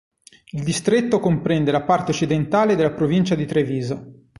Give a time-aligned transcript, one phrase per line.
[0.53, 4.11] Il distretto comprende la parte occidentale della provincia di Treviso.